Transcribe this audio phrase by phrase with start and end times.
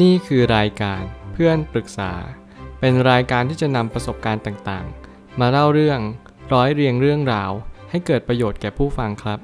[0.00, 2.12] นี่คือรายการเพื่อนปรึกษา
[2.80, 6.00] เป็นรายการที่จะนำประสบการณ์ต่างๆ มาเล่าเรื่อง
[6.52, 7.50] ร้อยเรียงเรื่องราว
[7.90, 9.38] ให้เกิดประโยชน์แก่ผู้ฟังครับ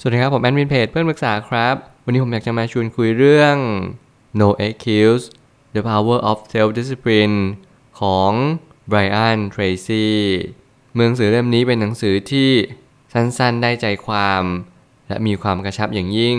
[0.00, 3.56] สวัสดีครับ ผมแอดมินเพจเพื่อนปรึกษาครับ วันนี้ผมอยากจะมาชวนคุยเรื่อง
[4.40, 5.24] No Excuse
[5.74, 7.36] The Power of Self-Discipline
[8.00, 8.32] ของ
[8.90, 10.08] Brian Tracy
[10.94, 12.50] เมืองสือเล่มนี้เป็นหนังสือที่
[13.12, 14.42] สั้นๆได้ใจความ
[15.08, 16.38] และมีความกระชับอย่างยิ่ง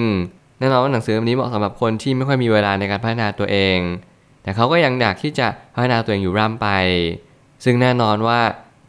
[0.59, 3.79] แน่นอนว่าหนังสือเล่มนี้เหมาะสำหรับคนที่ไม่ค่อยมีเวลาในการพัฒนาตัวเอง
[4.43, 6.67] แต่เขาก็ยังอยากที่จะพัฒนาตัวเองอยู่ร่ำไป
[7.63, 8.39] ซึ่งแน่นอนว่า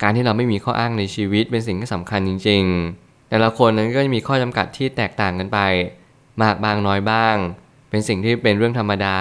[0.03, 2.63] การที่เราไม่มีข้ออ้างในชีวิตเป็นสิ่งที่สำคัญจริง
[2.97, 5.59] ๆ แต่ละคนนั้นก็จะมีข้อจำกัดที่แตกต่างกันไป
[6.43, 7.37] มากบางน้อยบ้าง
[7.91, 9.19] เป็นสิ่งที่เป็นเรื่องธรรมดา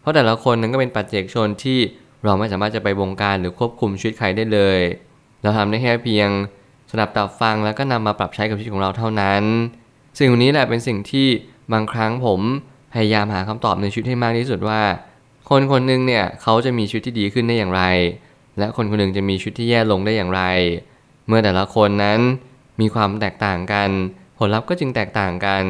[0.00, 1.78] เพราะแต่ละคนนั้นก็เป็นปัจเจกชนที่
[2.24, 4.80] เราไม่สามารถจะไปบงการหรือควบคุมชีวิตใครได้เลย
[5.42, 6.28] เราทำได้แค่เพียง
[6.90, 9.42] สนับตับฟังแล้วก็นำมาปรับใช้กับชีวิตของเราเท่านั้น
[10.18, 11.28] สิ่งนี้แหละเป็นสิ่งที่
[11.72, 12.40] บางครั้งผม
[12.92, 14.80] พยายามหาคำตอบในชีวิตให้มากที่สุดว่า
[15.50, 17.82] คนคนหนึ่งเนี่ยเขาจะมีชีวิตที่ดีขึ้นได้อย่างไร
[18.58, 20.42] และคนคนหนึ่งจะมีชีวิตที่แย่ลงได้อย่างไร
[21.26, 22.20] เมื่อแต่ละคนนั้น
[22.80, 23.88] มีความแตกต่างกัน
[24.38, 25.64] ผลลัพธ์ก็จึงแตกต่างกัน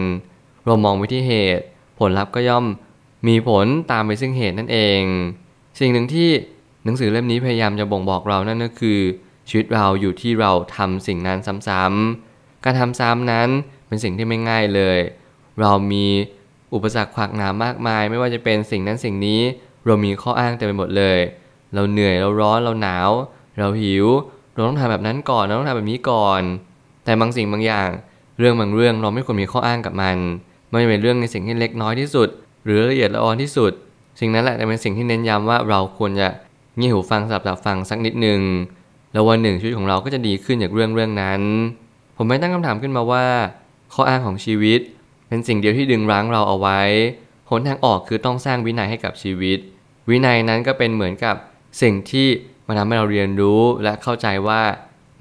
[0.67, 1.65] เรามองไปที่เหตุ
[1.99, 2.65] ผลลัพธ์ก็ย่อม
[3.29, 5.01] มีผลตามไปซึ่งเหตุนั่นเอง
[5.81, 6.29] สิ่งหนึ่งที่
[6.85, 8.99] หนังสือเล่มนี้พยายามจะบ่งบอกเรานั่นก็คือ
[9.49, 13.49] ชีวิตเราอยู่ที่เราทำสิ่งนั้นซ้ำๆการทำซ้ำนั้น
[13.87, 14.99] เป็นสิ่งที่ไม่ง่ายเลย
[15.61, 16.06] เรามี
[16.75, 19.41] อุปสรรคขวากหนามมากมาย ไม่ว่าจะเป็นสิ่งนั้นสิ่งนี้
[19.87, 21.19] เรามีข้ออ้างเต็มไปหมดเลย
[21.75, 23.11] เราเหนื่อยเราร้อนเราหนาว
[23.59, 24.06] เราหิว
[24.55, 26.42] เราต้องทำแบบนั้นก่อนเราต้องทำแบบนี้ก่อน
[27.05, 27.89] แต่บางสิ่งบางอย่าง
[28.39, 30.17] เรื่องบางเรื่องเราไม่ควรมีข้ออ้างกับมัน
[30.70, 32.28] ไม่เป็นเรื่องในสิ่งที่เล็กน้อยที่สุด
[32.65, 33.72] หรือละเอียดละออนที่สุด
[34.20, 36.28] สิ่งนั้นแหละจะเป็นสิ่งที่เน้นย้ำว่าเราควรจะ
[36.77, 38.41] เงี่ยหูฟังสลับตับฟังสักนิดหนึ่ง
[39.12, 41.41] แล้ววันหนึ่งชีวิตของเราก็จะดีขึ้นจากเรื่องเรื่องนั้น
[42.17, 43.25] ผมไม่ตั้งคำถามขึ้นมาว่า
[43.95, 44.81] ข้ออ้างของชีวิต
[45.29, 46.81] เป็นสิ่งเดียวที่ดึงรั้งเราเอาไว้
[47.51, 49.59] หนทางออกคือต้องสร้างวินัยให้กับชีวิต
[50.11, 51.37] วินัยนั้นก็เป็นเหมือนกับ
[51.83, 52.29] สิ่งที่
[52.67, 54.62] มาทำให้เราเรียนรู้และเข้าใจว่า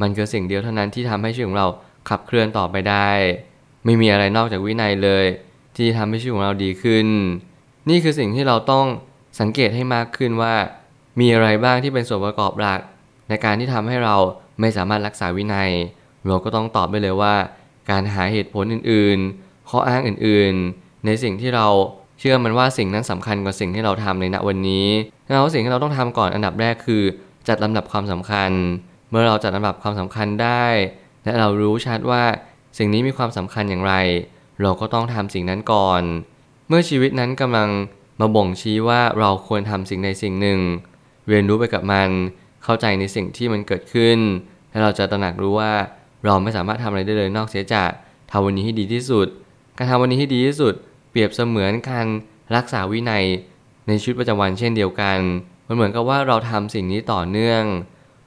[0.01, 1.67] มันคือสิ่งเดียวเท่านั้นที่ทำให้ชีวิตของเรา
[2.09, 3.09] ขับเคลื่อนต่อไปได้
[3.85, 5.25] ไม่มีอะไรนอกจากวินัยเลย
[5.77, 7.07] ที่ทำให้ชีวิตของเราดีขึ้น
[7.89, 8.85] นี่คือสิ่งที่เราต้อง
[9.39, 10.55] สังเกตให้มากขึ้นว่า
[11.19, 12.79] มีอะไรบ้างที่เป็นส่วนประกอบหลัก
[13.29, 14.15] ในการที่ทำให้เรา
[14.59, 15.71] ไม่สามารถรักษาวินัย
[16.27, 17.35] เราก็ต้องตอบไปเลยว่า
[17.89, 21.67] การหาเหตุผลอื่นๆ ข้ออ้างอื่นๆ ในสิ่งที่เรา
[22.19, 24.87] เชื่อมันว่าสิ่งนั้นสำคัญกว่าสิ่งที่เราทำในณวันนี้
[25.25, 27.03] แล้วสิ่งที่เราต้องทำก่อนอันดับแรกคือ
[27.47, 28.51] จัดลำดับความสำคัญ
[29.09, 30.65] เมื่อเราจัดลำดับความสำคัญได้
[31.23, 32.23] และเรารู้ชัดว่า
[32.77, 33.93] สิ่งนี้มีความสำคัญอย่างไร
[34.61, 36.01] เราก็ต้องทำสิ่งนั้นก่อน
[36.67, 37.69] เมื่อชีวิตนั้นกำลัง
[38.19, 40.59] มาบ่งชี้ว่าเราควรทำสิ่งใดสิ่งหนึ่ง
[41.27, 42.09] เรียนรู้ไปกับมัน
[42.63, 44.17] เข้าใจในสิ่งที่มันเกิดขึ้น
[44.69, 45.73] และเราจะตระหนักรู้ว่า
[46.25, 47.91] เราไม่สามารถทำอะไรได้เลยนอกเสียจาก
[48.31, 49.27] ทำวันนี้ให้ดีที่สุด
[49.77, 50.73] การทำวันนี้ให้ดีที่สุด
[51.09, 52.07] เปรียบเสมือนการ
[52.55, 53.25] รักษาวินัย
[53.87, 55.19] ในชีวิตประจำวันเช่นเดียวกัน
[55.67, 57.63] มันเหมือนกับว่าเราทำสิ่งนี้ต่อเนื่อง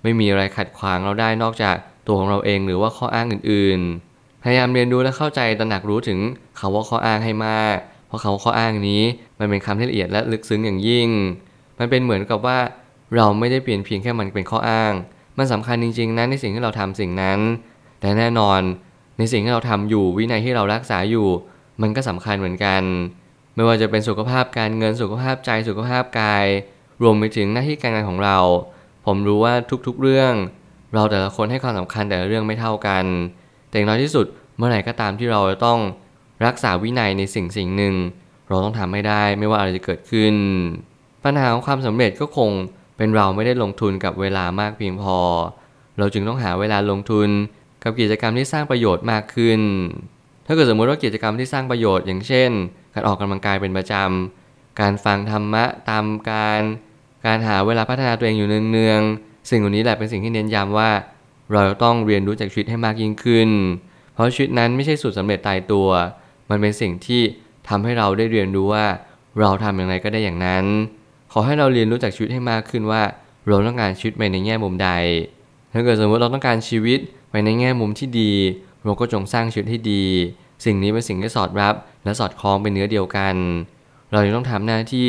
[0.03, 6.19] ไม่มีอะไรขัดขวางเราได้นอกจากตัวของเราเองหรือว่าข้ออ้างอื่นๆ พยายามเรียนรู้และเข้าใจตระหนักรู้ถึง
[6.59, 9.03] คาว่าข้ออ้างให้มาก เพราะคาว่าข้ออ้างนี้
[9.39, 11.09] มันเป็นคำที่ละเอียดและลึกซึ้งอย่างยิ่ง
[11.79, 12.59] มันเป็นเหมือนกับว่า
[13.17, 14.93] เราไม่ได้เปลี่ยนเพียงแค่มันเป็นข้ออ้าง
[15.39, 17.39] มันสำคัญจริงๆนะในสิ่งที่เราทำสิ่งนั้น
[18.01, 18.61] แต่แน่นอน
[19.21, 21.29] ในสิ่งที่เราทำอยู่วินัยที่เรารักษาอยู่
[21.83, 22.83] มันก็สำคัญเหมือนกัน
[23.55, 26.47] ไม่ว่าจะเป็นสุขภาพการเงินสุขภาพใจสุขภาพกาย
[27.03, 28.39] รวมไปถึงหน้าที่การงานของเรา
[29.07, 29.55] ผมรู้ว่า
[29.87, 30.33] ทุกๆเรื่อง
[30.95, 33.05] เราแต่ละคนให้ความสำคัญแต่ละเรื่องไม่เท่ากัน
[33.69, 34.27] แต่อย่างน้อยที่สุด
[34.57, 35.79] เมื่อไหร่ก็ตามที่เราจะต้อง
[36.47, 37.95] รักษาวินัยในสิ่งสิ่งหนึ่ง
[38.49, 40.35] เราต้องทำให้ได้ไม่ว่าอะไรจะเกิดขึ้น
[41.25, 42.51] ปัญหาของความสำเร็จก็คง
[42.97, 45.17] เป็นเราไม่ได้ลงทุนกับเวลามากเพียงพอ
[45.99, 47.29] เราจึงต้องหาเวลาลงทุน
[47.83, 49.61] กับกิจกรรมที่สร้างประโยชน์มากขึ้น
[50.47, 52.51] ถ้าเกิดสมมติว่ากิจกรรมที่สร้างประโยชน์อย่างเช่น
[52.95, 56.61] การออกกำลังกายเป็นประจำ การฟังธรรมะตามการ
[57.27, 60.91] การหาเวลาพัฒนาตัวเองอยู่เนืองๆ สิ่งเหล่านี้แหละเป็นสิ่งที่เน้นย้ำว่า
[61.53, 63.51] เราต้องเรียนรู้จากชีวิตให้มากยิ่งขึ้น
[64.15, 65.89] เพราะชีวิตนั้นไม่ใช่สูตรสำเร็จตายตัว
[66.51, 67.23] มันเป็นสิ่งที่
[67.69, 68.87] ทำให้เราได้เรียนรู้ว่า
[69.41, 70.65] เราทำอย่างไรก็ได้อย่างนั้น
[71.33, 73.03] ขอให้เราเรียนรู้จากชีวิตให้มากขึ้นว่า
[73.47, 74.91] เราต้องการชีวิตไปในแง่มุมใด
[75.73, 77.01] ถ้าเกิดสมมติเราต้องการชีวิต
[77.31, 78.33] ไปในแง่มุมที่ดี
[78.85, 80.05] เราก็จงสร้างชีวิตให้ดี
[80.65, 81.75] สิ่งนี้เป็นสิ่งที่สอดรับ
[82.05, 83.35] และสอดคล้องเป็นเนื้อเดียวกัน
[84.13, 85.07] เราจะต้องทำหน้าที่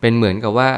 [0.00, 0.70] เป็นเหมือนกับว่า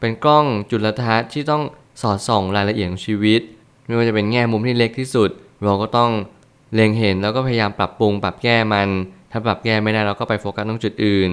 [0.00, 1.62] เป็นกล้องจุลทรรศน์ที่ต้อง
[2.02, 3.40] สอดส่องรายละเอียดของชีวิต
[3.86, 5.30] ไม่ว่าจะเป็นแง่มุมที่เล็กที่สุด
[5.64, 6.10] เราก็ต้อง
[6.74, 8.88] เล็งเห็นแล้วก็พยายามปรับปรุงปรับแก้มัน
[9.30, 11.30] ถ้าปรับแก้ไม่ได้เราก็ไปโฟกัสตรงจุดอื่น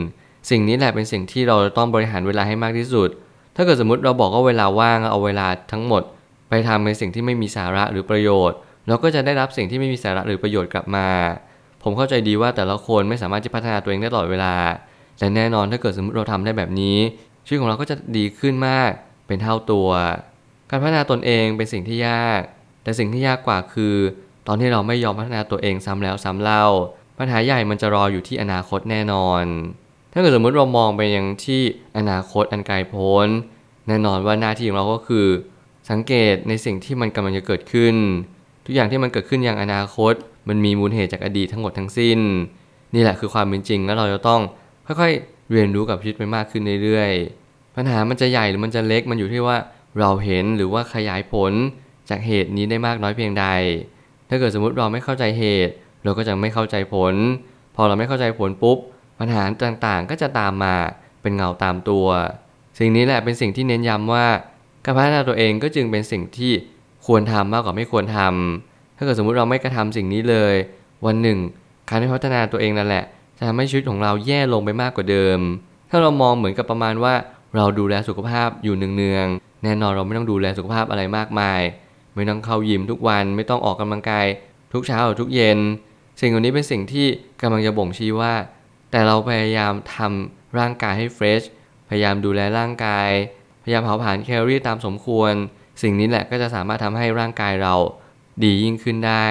[0.49, 3.09] สิ่งนี้แหละเป็นสิ่งที่เราต้องบริหารเวลาให้มากที่สุด
[3.55, 6.03] ถ้าเกิดสมมติเราบอกว่าเวลาว่างเอาเวลาทั้งหมด
[6.49, 8.57] ไปทำในสิ่งที่ไม่มีสาระหรือประโยชน์
[8.87, 11.07] เราก็จะได้รับสิ่งที่ไม่มีสาระหรือประโยชน์กลับมา
[11.83, 14.55] ผมเข้าใจดีว่าแต่ละคนไม่สามารถจะพัฒนาตัวเองได้ตลอดเวลา
[15.17, 16.97] แแต่แน่นอนถ้าเกิดสมมติเราทำได้แบบนี้
[17.45, 18.91] ชีวิตของเราก็จะดีขึ้นมาก
[19.27, 19.89] เป็นเท่าตัว
[20.69, 22.41] การพัฒนาตนเองเป็นสิ่งที่ยาก
[22.83, 23.95] แต่สิ่งที่ยากกว่าคือ
[24.47, 26.65] ตอนที่เราไม่ยอมพัฒนาตัวเองซ้ำแล้วซ้ำเล่า
[27.17, 29.43] ปัญหาใหญ่มันจะรออยู่ที่อนาคตแน่นอน
[30.13, 31.61] ถ้าเกิดสมมติเรามองไปยังที่
[31.97, 33.27] อนาคตอันไกลโพ้น
[33.87, 35.27] แน่นอนว่าหน้าที่ของเราก็คือ
[35.89, 37.95] สังเกตในสิ่งที่มันกำลังจะเกิดขึ้น
[38.69, 40.13] ทุกอย่างที่มันเกิดขึ้นอย่างอนาคต
[40.49, 42.19] มันมีมูลเหตุจากอดีตทั้งหมดทั้งสิ้น
[42.95, 44.41] นี่แหละคือความเป็นจริง แล้วเราจะต้อง
[44.87, 49.57] ค่อยๆเรียนรู้กับชีวิตไปมากขึ้นเรื่อยๆ ปัญหามันจะใหญ่หรือมันจะเล็กมันอยู่ที่ว่า
[49.99, 51.53] เราเห็นหรือว่าขยายผล
[52.09, 53.45] จากเหตุนี้ได้มากน้อยเพียงใด
[54.29, 55.73] ถ้าเกิดสมมติเราไม่เข้าใจเหตุ
[56.03, 57.15] เราก็จะไม่เข้าใจผล
[57.75, 58.77] พอเราไม่เข้าใจผลปุ๊บ
[59.19, 60.75] ปัญหาต่างๆก็จะตามมา
[61.21, 62.07] เป็นเงาตามตัว
[62.79, 64.25] สิ่งนี้แหละเป็นสิ่งที่เน้นย้ำว่า
[64.85, 66.53] การพัฒนาตัวเองก็จึงเป็นสิ่งที่
[67.07, 70.55] ควรทำมากกว่าไม่ควรทำถ้าเกิดสมมุติเราไม่กระทำสิ่งนี้เลย
[71.05, 71.37] วันหนึ่ง
[71.89, 73.03] การพัฒนาตัวเองนั่นแหละ
[73.37, 75.39] จะทำให้ชีวิตของเราแย่ลงไปมากกว่าเดิม
[75.89, 77.13] ถ้าเรามองเหมือนกับประมาณว่า
[77.55, 81.61] เราดูแลสุขภาพอยู่เนืองๆแน่นอนเราไม่ต้องดูแลสุขภาพอะไรมากมาย
[82.15, 84.25] ไม่ต้องเข้ายิมทุกวันไม่ต้องออกกำลังกาย
[84.73, 85.59] ทุกเช้าหรือทุกเย็น
[86.19, 87.07] สิ่งเหล่านี้เป็นสิ่งที่
[87.41, 88.33] กำลังจะบ่งชี้ว่า
[88.91, 91.41] แต่เราพยายามทำร่างกายให้เฟรช
[91.89, 93.09] พยายามดูแลร่างกาย
[93.63, 95.33] พยายามเผาผลาญแคลอรี่ตามสมควร
[95.81, 97.75] สิ่งนี้แหละก็จะสามารถทำให้ร่างกายเรา
[98.43, 99.27] ดียิ่งขึ้นได้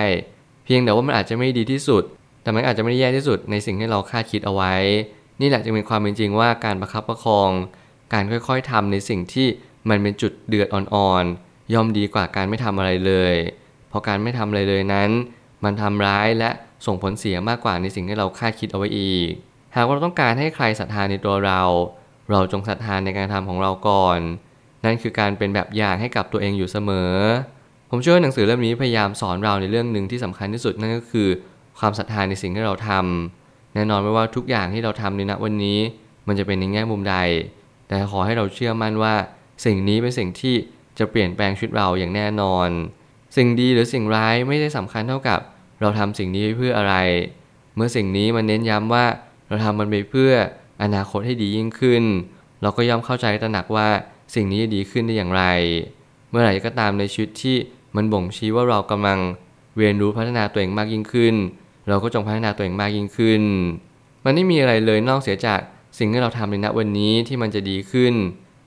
[0.65, 2.03] เพียงแต่ว่ามันอาจจะไม่ดีที่สุด
[2.43, 4.75] แต่มันอาจจะไม่ได้แย่ที่สุดในสิ่งที่เราคาดคิดเอาไว้
[5.41, 7.51] นี่แหละจึงเป็นความเป็นจริงว่าการประคับประคอง
[8.13, 9.47] การค่อยๆทำในสิ่งที่
[9.89, 13.35] มันเป็นจุดเดือดอ่อนๆย่อมดีกว่าการไม่ทำอะไรเลย
[13.89, 15.11] เพราะการไม่ทำอะไรเลยนั้น
[15.65, 16.51] มันทำร้ายและ
[16.87, 19.31] ส่งผลเสียมากกว่าในสิ่งที่เราคาดคิดเอาไว้อีก
[19.75, 21.63] หากเราต้องการให้ใครศรัทธาในตัวเรา
[22.31, 24.19] เราจงศรัทธาในการทำของเราก่อน
[24.87, 27.13] นั่นคือการเป็นแบบอย่างให้กับตัวเองอยู่เสมอ
[27.91, 31.29] ผมเชื่อว่าหนังสือเล่มนี้พยายามสอนเราในเรื่องหนึ่งที่สำคัญที่สุดนั่นก็คือ
[31.79, 35.79] ความศรัทธาในสิ่งที่เราทำแน่นอนไม่ว่าทุกอย่างที่เราทำในณวันนี้
[36.27, 37.17] มันจะเป็นในแง่มุมใด
[37.89, 39.15] แต่ขอให้เราเชื่อมั่นว่า
[39.65, 40.55] สิ่งนี้เป็นสิ่งที่
[40.99, 42.69] จะเปลี่ยนแปลงชีวิตเราอย่างแน่นอน
[43.37, 45.41] สิ่งดีหรือสิ่งร้ายไม่ได้สำคัญเท่ากับ
[45.81, 46.95] เราทำสิ่งนี้เพื่ออะไร
[47.77, 49.05] เมื่อสิ่งนี้มันเน้นย้ำว่า
[49.49, 50.33] เราทำมันไปเพื่อ
[50.83, 52.03] อนาคตให้ดียิ่งขึ้น
[52.63, 53.89] เราก็ย่อมเข้าใจตระหนักว่า
[54.35, 55.45] สิ่งนี้จะดีขึ้นได้อย่างไร
[56.31, 57.57] เมื่อไหร่ก็ตามในชีวิตที่
[57.97, 59.19] มันบ่งชี้ว่าเรากำลัง
[59.79, 61.35] เรียนรู้พัฒนาตัวเองมากยิ่งขึ้น
[61.89, 63.43] เราก็จงพัฒนาตัวเองมากยิ่งขึ้น
[64.25, 65.61] มันไม่มีอะไรเลยนอกเสียจาก
[65.99, 68.15] สิ่งที่เราทำในณวันนี้ที่มันจะดีขึ้น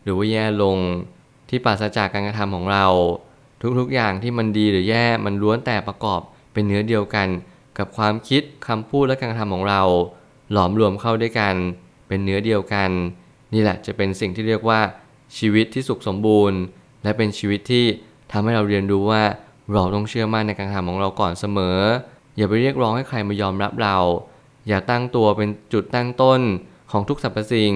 [0.04, 0.78] หรือว่าแย่ลง
[1.50, 2.86] ที่ปราศจากการกระทำของเรา
[3.80, 6.22] ทุกๆอย่างที่มันดีหรือแย่มันล้วนแต่ประกอบ
[6.54, 7.28] เป็นเนื้อเดียวกัน
[7.78, 9.82] กับความคิดคำพูดและการกระทำของเรา
[10.52, 11.56] หลอมรวมเข้าด้วยกัน
[12.08, 12.90] เป็นเนื้อเดียวกัน
[13.54, 14.80] นี่แหละจะเป็นสิ่งที่เรียกว่า
[15.38, 16.60] ชีวิตที่สุขสมบูรณ์
[17.04, 17.86] และเป็นชีวิตที่
[18.32, 19.24] ทำให้เราเรียนรู้ว่า
[19.74, 21.80] เราต้องเชื่อมั่นในการทำของเราก่อนเสมอ
[22.38, 23.98] อย่าไปเรียกร้องให้ใครมายอมรับเรา
[24.68, 26.42] อย่าตั้งตัวเป็นจุดตั้งต้น
[26.92, 27.74] ของทุกสรรพสิ่ง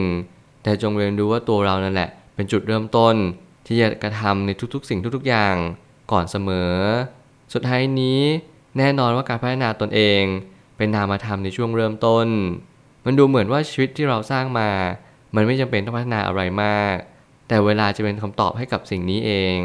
[0.64, 3.16] แต่จงเรียนรู้ว่าตัวเรานั่นแหละ เป็นจุดเริ่มต้น
[3.68, 5.56] ที่จะกระทำในทุกๆ สิ่งทุกๆอย่าง
[6.12, 6.74] ก่อนเสมอ
[7.54, 8.22] สุดท้ายนี้
[8.78, 10.24] แน่นอนว่าการพัฒนาตนเอง
[10.78, 12.28] เป็นนามธรรมในช่วงเริ่มต้น
[13.06, 14.70] มันดูเหมือนว่าชีวิตที่เราสร้างมา
[15.36, 16.96] มันไม่จำเป็นต้องพัฒนาอะไรมาก
[17.48, 19.58] แต่เวลาจะเป็นคำตอบให้กับสิ่งนี้เอง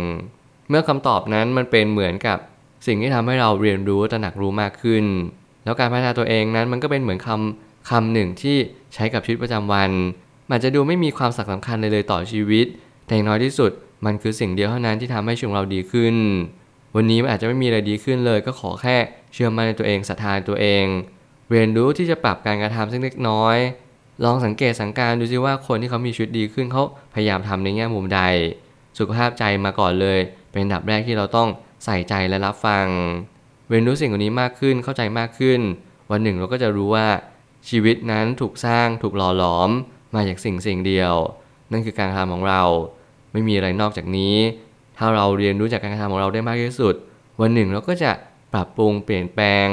[0.69, 2.39] เมื่อคำตอบนั้นมันเป็นเหมือนกับ
[2.87, 5.05] สิ่งที่ทำให้เราเรียนรู้ตระหนักรู้มากขึ้น
[5.65, 8.57] แล้วการพัฒนาตัวเองนั้นมันก็เป็นเหมือนคำคำหนึ่งที่
[8.95, 9.91] ใช้กับชีวิตประจำวัน
[10.51, 12.67] มันจะดูไม่มีความสำคัญเลยเลยต่อชีวิต
[13.07, 13.71] แต่อย่างน้อยที่สุด
[14.07, 16.15] มันคือสิ่งเดียวเท่านั้นที่ทำให้ชีวิตเราดีขึ้น
[16.97, 18.97] วันนี้มันอาจจะไม่มีอะไรดีขึ้นเลย ก็ขอแค่
[19.33, 20.85] เชื่อมั่นในตัวเองศรัทธาตัวเอง
[21.51, 23.57] เรียนรู้ที่จะปรับการกระทำสักเล็กน้อย
[24.25, 26.83] ลองสังเกตสังการดูซิว่าคนที่เขามีชีวิตดีขึ้นเขา
[27.15, 28.21] พยายามทำในแง่มุมใด
[28.99, 30.19] สุขภาพใจมาก่อนเลย
[30.53, 31.49] เป็นดับแรกที่เราต้อง
[31.85, 32.87] ใส่ใจและรับฟัง
[33.69, 35.61] เรียนรู้สิ่งเหล่านี้มากขึ้นเข้าใจมากขึ้น
[36.11, 37.07] วันหนึ่งเราก็จะรู้ว่า
[37.69, 39.71] ชีวิตนั้นถูกสร้างถูกหล่อหลอม
[40.15, 41.15] มาจากสิ่งสิ่งเดียว
[41.73, 42.63] นั่นคือการกระทำของเรา
[43.33, 44.37] ไม่มีอะไรนอกจากนี้
[44.97, 46.95] ถ้าเราเรียนรู้จากการกระทำของเราได้มากที่สุด
[47.41, 48.11] วันหนึ่งเราก็จะ
[48.53, 49.67] ปรับปรุงเปลี่ยนแปลง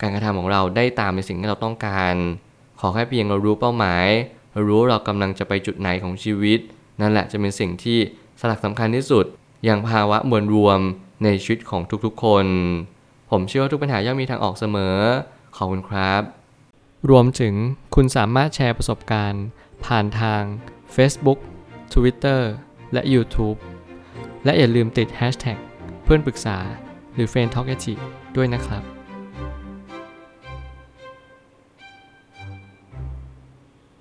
[0.00, 2.14] การกระทำของเราได้ตามในสิ่งที่เราต้องการ
[2.80, 4.06] ขอแค่เพียงเรารู้เป้าหมาย
[4.52, 6.60] เรารู้เรากำลังจะไปจุดไหนของชีวิต
[7.00, 7.98] นั่นแหละจะเป็นสิ่งที่
[8.40, 9.24] สลักสำคัญที่สุด
[9.64, 10.80] อย่างภาวะมวลรวม
[11.24, 12.46] ในชีวิตของทุกๆคน
[13.30, 14.96] ผมเชื่อว่าทุกปัญหาย่อมมีทางออกเสมอ
[15.56, 16.22] ขอบคุณครับ
[17.10, 17.54] รวมถึง
[17.94, 19.44] คุณสามารถแชร์ประสบการณ์
[19.84, 20.42] ผ่านทาง
[20.96, 21.38] Facebook
[21.94, 22.40] Twitter
[22.92, 23.58] และ YouTube
[24.44, 25.58] และอย่าลืมติด Hashtag
[26.04, 26.58] เพื่อนปรึกษา
[27.14, 27.68] หรือ f r ร e n d t a l k
[28.36, 28.97] ด้วยนะครับ